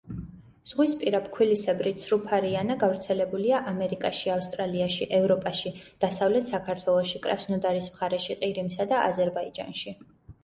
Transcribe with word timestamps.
ზღვისპირა 0.67 1.17
ფქვილისებრი 1.25 1.91
ცრუფარიანა 2.03 2.77
გავრცელებულია 2.83 3.59
ამერიკაში, 3.71 4.31
ავსტრალიაში, 4.35 5.07
ევროპაში, 5.19 5.73
დასავლეთ 6.05 6.49
საქართველოში, 6.53 7.21
კრასნოდარის 7.27 7.91
მხარეში, 7.97 8.39
ყირიმსა 8.41 8.89
და 8.93 9.03
აზერბაიჯანში. 9.11 9.95